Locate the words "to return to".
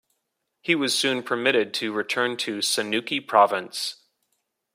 1.75-2.57